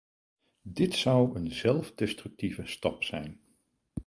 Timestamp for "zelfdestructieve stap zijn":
1.51-3.39